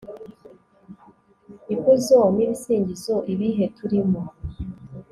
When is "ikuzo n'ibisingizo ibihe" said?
1.73-3.65